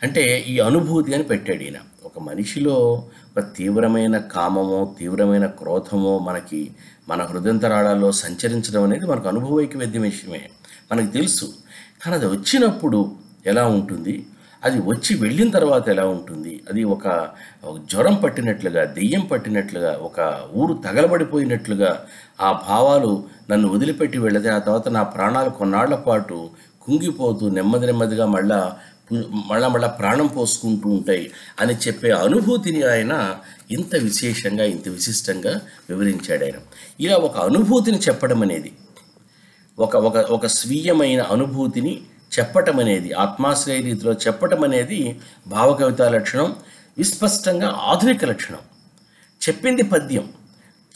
[0.03, 1.74] అంటే ఈ అనుభూతి అని పెట్టాడు ఈయన.
[2.05, 3.05] ఒక మనిషిలో
[3.38, 6.70] ఒక తీవ్రమైన కామమో తీవ్రమైన క్రోధమో మనకి
[7.09, 10.51] మన హృదయంతరాళాల్లో సంచరించడం అనేది మనకు అనుభవైకవేద్యం విషయమే.
[10.92, 11.53] మనకు తెలుసు.
[12.03, 13.12] కానీ అది వచ్చినప్పుడు
[13.46, 14.27] ఎలా ఉంటుంది?
[14.62, 16.53] అది వచ్చి వెళ్ళిన తర్వాత ఎలా ఉంటుంది?
[16.71, 17.05] అది ఒక
[17.90, 20.18] జ్వరం పట్టినట్లుగా దెయ్యం పట్టినట్లుగా ఒక
[20.55, 21.90] ఊరు తగలబడిపోయినట్లుగా
[22.40, 23.12] ఆ భావాలు
[23.51, 26.38] నన్ను వదిలిపెట్టి వెళితే ఆ తర్వాత నా ప్రాణాలు కొన్నాళ్ళ పాటు
[26.83, 28.61] కుంగిపోతూ నెమ్మది నెమ్మదిగా మళ్ళా
[29.51, 31.25] మళ్ళా మళ్ళా ప్రాణం పోసుకుంటూ ఉంటాయి
[31.59, 33.12] అని చెప్పే అనుభూతిని ఆయన
[33.71, 35.53] ఇంత విశేషంగా ఇంత విశిష్టంగా
[35.88, 36.59] వివరించాడు ఆయన.
[37.01, 38.71] ఇలా ఒక అనుభూతిని చెప్పడం అనేది
[39.79, 41.94] ఒక ఒక ఒక స్వీయమైన అనుభూతిని
[42.38, 46.57] చెప్పటం అనేది ఆత్మాశ్రయ రీతిలో చెప్పటం అనేది భావకవిత లక్షణం
[46.99, 48.59] విస్పష్టంగా ఆధునిక లక్షణం.
[49.49, 50.29] చెప్పింది పద్యం.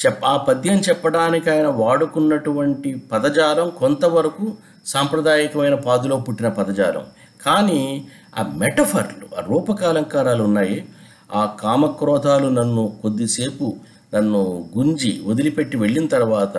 [0.07, 7.07] చెప్ ఆ పద్యం చెప్పడానికి ఆయన వాడుకున్నటువంటి పదజాలం కొంతవరకు సాంప్రదాయకమైన పాదులో పుట్టిన పదజాలం.
[7.47, 10.89] కానీ ఆ మెటఫర్లు ఆ రూపకాలంకారాలు ఉన్నాయి.
[11.35, 13.77] ఆ కామక్రోధాలు నన్ను కొద్దిసేపు
[14.15, 16.57] నన్ను గుంజి వదిలిపెట్టి వెళ్ళిన తర్వాత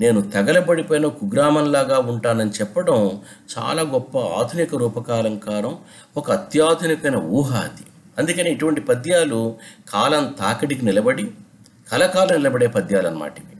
[0.00, 3.20] నేను తగలబడిపోయిన కుగ్రామంలాగా ఉంటానని చెప్పడం
[3.58, 5.78] చాలా గొప్ప ఆధునిక రూపకాలంకారం
[6.16, 7.82] ఒక అత్యాధునికమైన ఊహ అది.
[8.18, 9.56] అందుకని ఇటువంటి పద్యాలు
[9.90, 11.30] కాలం తాకిడికి నిలబడి
[11.92, 13.56] కలకాలం నిలబడే పద్యాలు అన్నమాట ఇవి.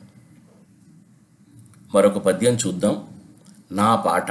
[1.94, 3.05] మరొక పద్యం చూద్దాం.
[3.72, 4.31] నా పాట.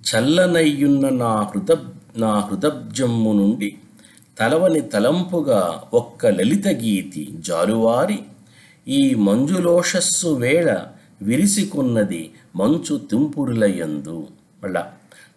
[0.00, 1.76] చల్లనయ్యున్న నా హృద
[2.16, 3.78] నా హృదబ్జమ్ము నుండి
[4.40, 8.18] తలవని తలంపుగా ఒక్క లలిత గీతి జాలువారి.
[8.88, 10.76] ఈ మంజులోషస్సు వేళ
[11.22, 14.26] విరిసికొన్నది మంచు తుంపురులయందు.
[14.64, 14.92] మళ్ళా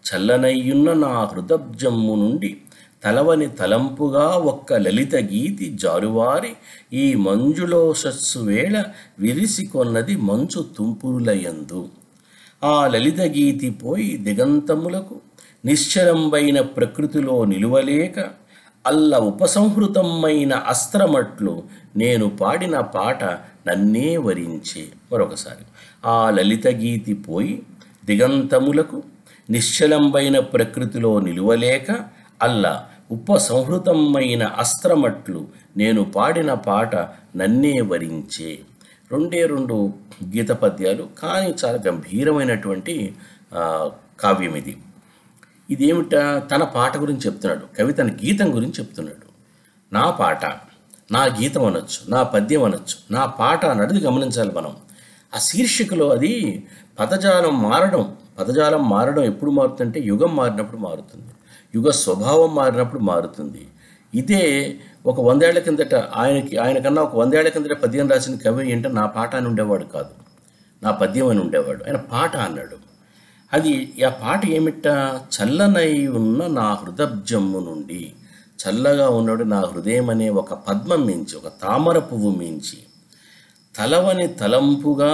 [0.07, 2.57] చల్లనయ్యున్న నా హృదబ్జమ్ము నుండి
[3.03, 6.53] తలవని తలంపుగా ఒక్క లలిత గీతి జారువారి
[6.93, 8.83] ఈ మంజులోషస్సు వేళ
[9.19, 11.89] విరిసికొన్నది మంచు తుంపురులయందు.
[12.63, 15.15] ఆ లలిత గీతి పోయి దిగంతములకు
[15.65, 18.42] నిశ్చలంబైన ప్రకృతిలో నిలువలేక
[18.87, 21.63] అల్ల ఉపసంహృతమైన అస్త్రమట్లు
[21.95, 23.23] నేను పాడిన పాట
[23.67, 24.83] నన్నే వరించే.
[25.11, 25.63] మరొకసారి.
[26.05, 27.63] ఆ లలిత గీతి పోయి
[28.05, 29.03] దిగంతములకు
[29.49, 31.89] నిశ్చలంబైన ప్రకృతిలో నిలువలేక
[32.41, 32.65] అల్ల
[33.11, 36.95] ఉపసంహృతమైన అస్త్రమట్లు నేను పాడిన పాట
[37.35, 38.51] నన్నే వరించే.
[39.11, 39.77] రెండే రెండు
[40.23, 42.95] గీత పద్యాలు కానీ చాలా గంభీరమైనటువంటి
[44.19, 44.77] కావ్యం ఇది
[45.69, 46.11] ఇదేమిట
[46.51, 47.75] తన పాట గురించి చెప్తున్నాడు.
[47.77, 49.33] కవి తన గీతం గురించి చెప్తున్నాడు.
[49.93, 50.45] నా పాట
[51.11, 54.75] నా గీతం అనొచ్చు నా పద్యం అనొచ్చు నా పాట అన్నది గమనించాలి మనం.
[55.35, 56.67] ఆ శీర్షికలో అది
[56.99, 61.25] పదజాలం మారడం పదజాలం మారడం ఎప్పుడు మారుతుందంటే యుగం మారినప్పుడు మారుతుంది.
[61.75, 63.67] యుగ స్వభావం మారినప్పుడు మారుతుంది.
[64.15, 69.35] ఇదే ఒక వందేళ్ళ కిందట ఆయనకి ఆయనకన్నా ఒక వందేళ్ళ కిందట పద్యం రాసిన కవి ఏంటంటే నా పాట
[69.35, 70.09] అని ఉండేవాడు కాదు.
[70.83, 71.83] నా పద్యం అని ఉండేవాడు.
[71.83, 72.82] ఆయన పాట అన్నాడు.
[73.53, 73.73] అది
[74.07, 74.87] ఆ పాట ఏమిట?
[75.35, 78.01] చల్లనై ఉన్న నా హృదబ్జమ్ము నుండి.
[78.61, 82.77] చల్లగా ఉన్నాడు నా హృదయం అనే ఒక పద్మం మించి ఒక తామర పువ్వు మించి.
[83.75, 85.11] తలవని తలంపుగా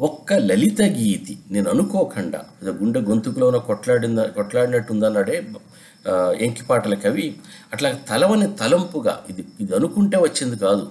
[0.00, 2.40] ఒక్క లలిత గీతి నేను అనుకోకుండా
[2.80, 7.26] గుండె గొంతుకులో ఉన్న కొట్లాడిందా కొట్లాడినట్టుందన్నాడే ఎంకి ఎంకిపాటల కవి.
[7.72, 10.86] అట్లా తలవని తలంపుగా ఇది ఇది అనుకుంటే వచ్చింది కాదు.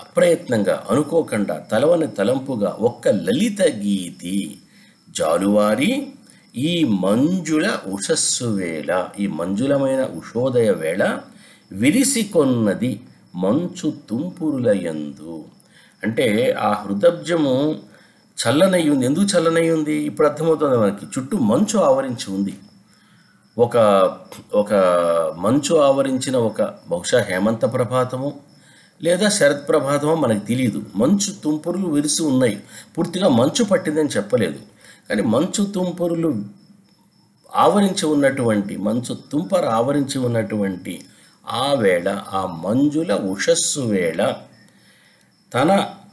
[0.00, 4.36] అప్రయత్నంగా అనుకోకుండా తలవని తలంపుగా ఒక్క లలిత గీతి
[5.16, 6.12] జాలువారి
[6.56, 11.18] ఈ మంజుల ఉషస్సు వేళ ఈ మంజులమైన ఉషోదయ వేళ
[11.72, 13.00] విరిసికొన్నది
[13.34, 15.44] మంచు తుంపురుల యందు.
[16.02, 17.78] అంటే ఆ హృదబ్జము
[18.38, 21.06] చల్లనై ఉంది ఎందుకు చల్లనై ఉంది ఇప్పుడు అర్థమవుతుంది మనకి.
[21.06, 22.54] చుట్టూ మంచు ఆవరించి ఉంది.
[23.58, 23.76] ఒక
[24.54, 24.74] ఒక
[25.38, 28.40] మంచు ఆవరించిన ఒక బహుశా హేమంత ప్రభాతము
[29.02, 32.60] లేదా శరత్ ప్రభాతమో మనకు తెలియదు మంచు తుంపురులు విరిసి ఉన్నాయి.
[32.98, 34.69] పూర్తిగా మంచు పట్టిందని చెప్పలేదు.
[35.08, 36.44] కానీ మంచు తుంపరులు
[37.54, 41.00] ఆవరించి ఉన్నటువంటి మంచు తుంపర ఆవరించి ఉన్నటువంటి
[41.50, 44.36] ఆ వేళ ఆ మంజుల ఉషస్సు వేళ
[45.54, 45.70] తన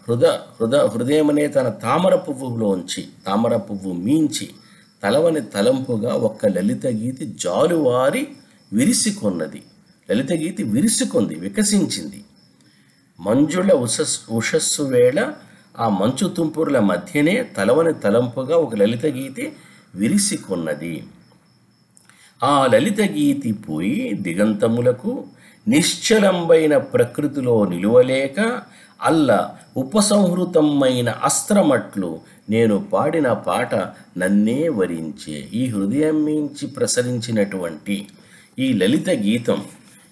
[0.08, 4.50] హృద హృద హృదయమనే తన తామర పువ్వులోంచి తామర పువ్వు మీంచి
[5.04, 8.28] తలవని తలంపుగా ఒక్క లలిత గీతి జాలువారి
[8.74, 9.62] విరిసికొన్నది.
[10.12, 12.24] లలిత గీతి విరిసికొంది వికసించింది.
[13.20, 15.20] మంజుల ఉషస్ ఉషస్సు వేళ
[15.80, 19.54] ఆ మంచు తుంపురుల మధ్యనే తలవని తలంపుగా ఒక లలిత గీతి
[19.96, 21.04] విరిసికొన్నది.
[22.44, 25.26] ఆ లలిత గీతి పోయి దిగంతములకు
[25.68, 28.62] నిశ్చలంబైన ప్రకృతిలో నిలువలేక
[29.02, 33.76] అల్ల ఉపసంహృతమైన అస్త్రమట్లు నేను పాడిన పాట
[34.18, 35.50] నన్నే వరించే.
[35.54, 38.08] ఈ హృదయం మించి ప్రసరించినటువంటి
[38.60, 39.64] ఈ లలిత గీతం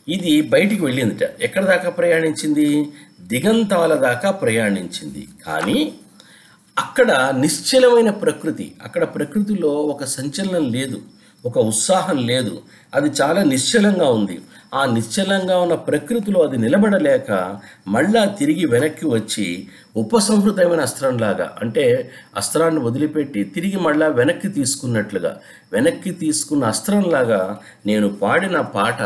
[0.10, 1.30] ఇది బయటికి వెళ్ళిందిట.
[1.41, 2.88] ఎక్కడ దాకా ప్రయాణించింది?
[3.28, 5.28] దిగంతాల దాకా ప్రయాణించింది.
[5.46, 5.94] కానీ
[6.80, 11.02] అక్కడ నిశ్చలమైన ప్రకృతి అక్కడ ప్రకృతిలో ఒక సంచలనం లేదు
[11.46, 12.62] ఒక ఉత్సాహం లేదు.
[12.96, 14.42] అది చాలా నిశ్చలంగా ఉంది.
[14.74, 23.44] ఆ నిశ్చలంగా ఉన్న ప్రకృతిలో అది నిలబడలేక మళ్ళా తిరిగి వెనక్కి వచ్చి ఉపసంహృతమైన అస్త్రంలాగా అంటే అస్త్రాన్ని వదిలిపెట్టి
[23.44, 25.40] తిరిగి మళ్ళా వెనక్కి తీసుకున్నట్లుగా
[25.74, 29.02] వెనక్కి తీసుకున్న అస్త్రంలాగా నేను పాడిన పాట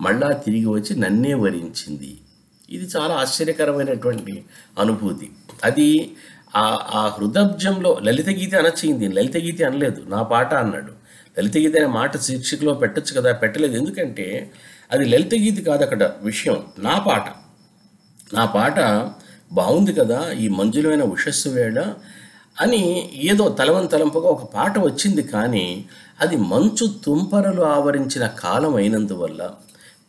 [0.00, 2.16] మళ్ళా తిరిగి వచ్చి నన్నే వరించింది.
[2.68, 4.44] ఇది చాలా ఆశ్చర్యకరమైనటువంటి
[4.78, 5.30] అనుభూతి.
[5.64, 6.16] అది
[6.56, 10.92] ఆ ఆ హృదబ్జంలో లలిత గీతి అనొచ్చింది లలిత గీతి అనలేదు నా పాట అన్నాడు.
[11.38, 13.76] లలిత గీతి అనే మాట శీర్షికలో పెట్టొచ్చు కదా పెట్టలేదు.
[13.76, 14.26] ఎందుకంటే
[14.92, 17.26] అది లలిత గీతి కాదు అక్కడ విషయం నా పాట.
[18.34, 18.78] నా పాట
[19.52, 21.94] బాగుంది కదా ఈ మంజులమైన ఉషస్సు వేళ
[22.60, 25.84] అని ఏదో తలవం తలంపుగా ఒక పాట వచ్చింది కానీ
[26.20, 29.50] అది మంచు తుంపరలు ఆవరించిన కాలం అయినందువల్ల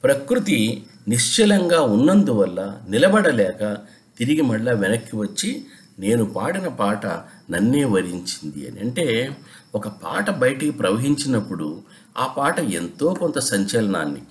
[0.04, 3.78] ప్రకృతి నిశ్చలంగా ఉన్నందువల్ల నిలబడలేక
[4.18, 5.66] తిరిగి మళ్ళా వెనక్కి వచ్చి
[6.00, 7.06] నేను పాడిన పాట
[7.52, 8.80] నన్నే వరించింది అని.
[8.80, 9.38] అంటే
[9.76, 11.82] ఒక పాట బయటికి ప్రవహించినప్పుడు
[12.18, 14.22] ఆ పాట ఎంతో కొంత సంచలనాన్ని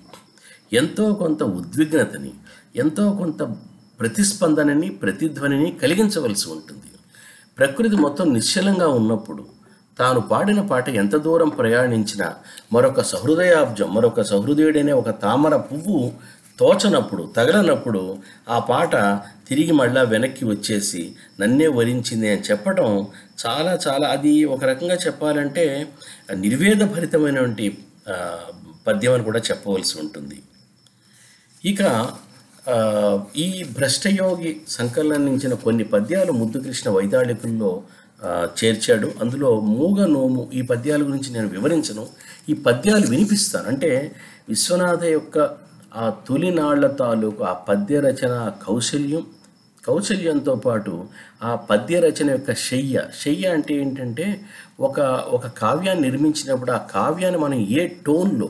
[0.72, 2.30] ఎంతో కొంత ఉద్విగ్నతని
[2.76, 3.42] ఎంతో కొంత
[4.00, 6.82] ప్రతిస్పందనని ప్రతిధ్వనిని కలిగించవలసి ఉంటుంది.
[7.58, 9.44] ప్రకృతి మొత్తం నిశ్చలంగా ఉన్నప్పుడు
[9.98, 12.34] తాను పాడిన పాట ఎంత దూరం ప్రయాణించినా
[12.72, 16.12] మరొక సహృదయాబ్జం మరొక సహృదయుడనే ఒక తామర పువ్వు
[16.59, 18.97] తోచనప్పుడు తగలనప్పుడు ఆ పాట
[19.49, 23.07] తిరిగి మళ్ళా వెనక్కి వచ్చేసి నన్నే వరించింది అని చెప్పటం
[23.47, 25.88] చాలా చాలా అది ఒక రకంగా చెప్పాలంటే
[26.35, 27.79] నిర్వేదభరితమైనటువంటి
[28.87, 30.43] పద్యం అని కూడా చెప్పవలసి ఉంటుంది.
[31.64, 31.83] ఇక
[33.37, 37.83] ఈ భ్రష్టయోగి సంకలనించిన కొన్ని పద్యాలు ముద్దుకృష్ణ వైదాళికుల్లో
[38.64, 39.12] చేర్చాడు.
[39.21, 42.07] అందులో మూగ నోము ఈ పద్యాల గురించి నేను వివరించను.
[42.49, 43.69] ఈ పద్యాలు వినిపిస్తాను.
[43.69, 44.14] అంటే
[44.49, 45.38] విశ్వనాథ యొక్క
[45.96, 49.26] ఆ తొలినాళ్ళ తాలూకు ఆ పద్య రచన కౌశల్యం.
[49.87, 51.04] కౌశల్యంతో పాటు
[51.42, 53.02] ఆ పద్య రచన యొక్క శయ్య.
[53.24, 54.40] శయ్య అంటే ఏంటంటే
[54.80, 58.48] ఒక ఒక కావ్యాన్ని నిర్మించినప్పుడు ఆ కావ్యాన్ని మనం ఏ టోన్లో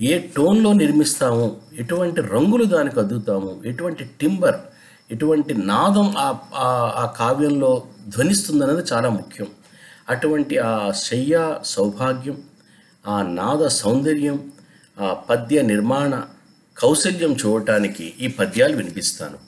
[0.00, 1.56] ఏ టోన్లో నిర్మిస్తాము?
[1.78, 3.62] ఎటువంటి రంగులు దానికి అద్దుతాము?
[3.66, 4.56] ఎటువంటి టింబర్
[5.10, 9.46] ఎటువంటి నాదం ఆ ఆ- కావ్యంలో ధ్వనిస్తుందన్నది చాలా ముఖ్యం.
[10.08, 12.42] అటువంటి ఆ శయ్య సౌభాగ్యం
[13.08, 14.52] ఆ నాద సౌందర్యం
[15.00, 16.22] పద్య నిర్మాణ
[16.78, 19.38] కౌశల్యం చూడటానికి ఈ పద్యాలు వినిపిస్తాను.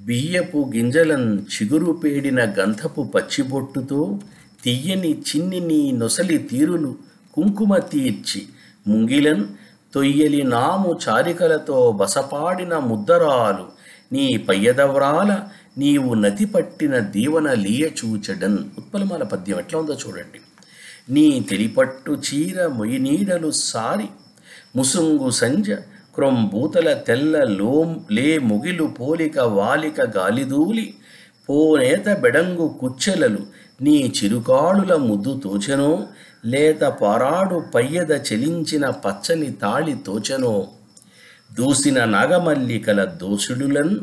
[0.00, 4.20] బియ్యపు గింజలం చిగురు పేడిన గంధపు పచ్చిబొట్టుతో
[4.64, 6.96] తియ్యని చిన్ని నీ నొసలి తీరులు
[7.34, 8.46] కుంకుమ తీర్చి
[8.88, 9.44] ముంగిలన్
[9.94, 13.66] తొయ్యలి నాము చారికలతో బసపాడిన ముద్దరాలు
[14.12, 15.42] నీ పయ్యదవ్రాల
[15.78, 20.40] నీవు నది పట్టిన దీవన లీయ చూచడన్ ఉత్పలమాల పద్యం ఎట్లా ఉందో చూడండి.
[21.10, 24.08] నీ తెలిపట్టు చీర మొయి నీడలు సారి
[24.76, 25.70] ముసుంగు సంజ
[26.14, 30.94] క్రొంబూతల తెల్ల లోం లే ముగిలు పోలిక వాలిక గాలిదూలి
[31.48, 33.38] పోనేత బెడంగు కుచ్చెలలు
[33.82, 36.06] నీ చిరుకాళుల ముద్దు తోచెనో?
[36.46, 40.68] లేత పారాడు పయ్యద చెలించిన పచ్చని తాళి తోచెనో?
[41.52, 43.96] దూసిన నాగమల్లికల దోషుడులన్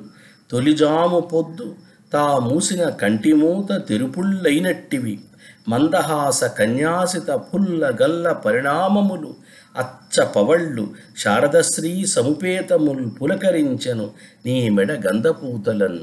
[0.51, 1.75] తొలిజాము పొద్దు
[2.13, 5.19] తా మూసిన కంటిమూత తెరుపుళ్ళైనట్టివి.
[5.67, 9.35] మందహాస కన్యాసిత పుల్ల గల్ల పరిణామములు
[9.77, 14.11] అచ్చ పవళ్ళు శారదశ్రీ సముపేతముల్ పులకరించెను
[14.45, 15.99] నీ మెడ గంధపూతలన్.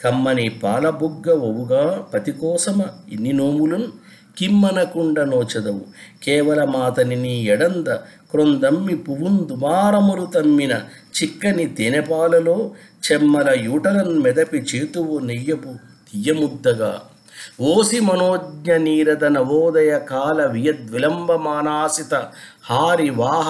[0.00, 3.88] కమ్మని పాలబుగ్గ ఒవుగా పతికోసమ ఇన్ని నోములున్
[4.38, 5.84] కిమ్మనకుండ నోచదవు.
[6.22, 7.88] కేవలమాతని నీ ఎడంద
[8.30, 10.72] క్రొందమ్మి పువ్వుందు మారములు తమ్మిన
[11.16, 12.70] చిక్కని తేనెపాలలో
[13.06, 15.72] చెమ్మల యూటలన్ మెదపి చేతువు నెయ్యపు
[16.08, 16.92] తియ్యముద్దగా
[17.60, 22.14] ఓసి మనోజ్ఞ నీరద నవోదయ కాల వియద్విలంబమానాసిత
[22.64, 23.48] హారి వాహ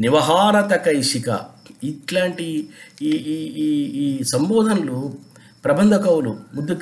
[0.00, 1.28] నివహారత కైశిక.
[1.84, 2.68] ఇట్లాంటి
[3.02, 3.68] ఈ ఈ ఈ
[4.04, 5.12] ఈ సంబోధనలు
[5.64, 6.74] ప్రబంధ కవులు ముద్దు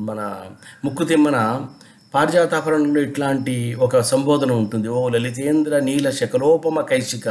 [0.00, 0.20] మన
[0.84, 1.38] ముక్కు తిమ్మన
[2.14, 4.88] పారిజాతాపరణంలో ఇట్లాంటి ఒక సంబోధన ఉంటుంది.
[4.88, 7.28] ఓ లలితేంద్ర నీల శకలోపమ కైశిక.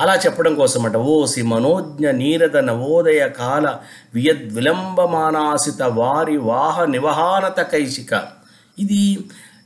[0.00, 0.96] అలా చెప్పడం కోసమట.
[0.96, 3.78] ఓ సి మనోజ్ఞ నీరద నవోదయ కాల
[4.14, 8.22] వియద్ విలంబమానాసిత వారి వాహ నివహానత కైశిక.
[8.78, 9.02] ఇది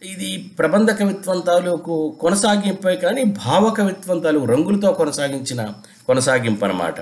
[0.05, 5.61] ఇది ప్రబంధ కవిత్వం తాలూకు కొనసాగింపే కానీ భావ కవిత్వం తాలూకు రంగులతో కొనసాగించిన
[6.07, 6.95] కొనసాగింపు అన్నమాట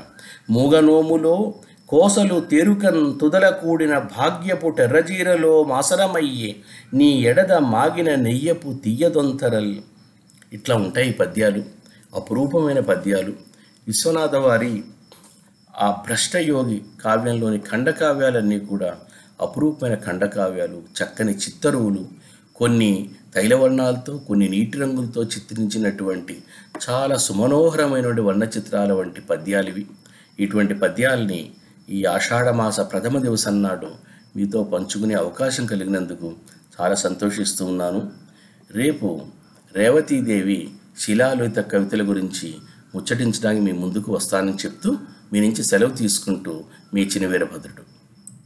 [0.51, 1.55] మూగనోములో
[1.89, 6.57] కోసలు తెరుకన్ తుదల కూడిన భాగ్యపు టెర్రజీరలో మాసరమయ్యే
[6.95, 9.77] నీ ఎడద మాగిన నెయ్యపు తీయదొంతరల్
[10.53, 11.63] ఇట్లా ఉంటాయి పద్యాలు.
[12.15, 13.33] అపురూపమైన పద్యాలు.
[13.87, 14.85] విశ్వనాథ వారి
[15.77, 18.97] ఆ భ్రష్టయోగి కావ్యంలోని ఖండకావ్యాలన్నీ కూడా
[19.41, 20.83] అపురూపమైన ఖండకావ్యాలు.
[21.03, 22.09] చక్కని చిత్తరువులు.
[22.57, 26.43] కొన్ని తైలవర్ణాలతో కొన్ని నీటి రంగులతో చిత్రించినటువంటి
[26.91, 29.87] చాలా సుమనోహరమైనటువంటి వర్ణ చిత్రాల వంటి పద్యాలు ఇవి
[30.41, 31.51] ఇటువంటి పద్యాల్ని
[31.91, 33.91] ఈ ఆషాఢమాస ప్రథమ దివసం నాడు
[34.37, 36.35] మీతో పంచుకునే అవకాశం కలిగినందుకు
[36.81, 38.13] చాలా సంతోషిస్తూ ఉన్నాను.
[38.71, 39.21] రేపు
[39.75, 42.55] రేవతీదేవి శిలాలోహిత కవితల గురించి
[42.95, 44.99] ముచ్చటించడానికి మీ ముందుకు వస్తానని చెప్తూ
[45.33, 47.94] మీ నుంచి సెలవు తీసుకుంటూ మీ చిన్న వీరభద్రుడు